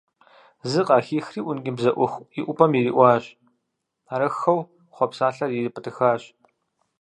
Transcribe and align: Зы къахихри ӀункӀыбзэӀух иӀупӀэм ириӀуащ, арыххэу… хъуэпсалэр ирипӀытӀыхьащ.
Зы 0.69 0.81
къахихри 0.87 1.41
ӀункӀыбзэӀух 1.45 2.13
иӀупӀэм 2.39 2.71
ириӀуащ, 2.79 3.25
арыххэу… 4.13 4.67
хъуэпсалэр 4.95 5.49
ирипӀытӀыхьащ. 5.57 6.21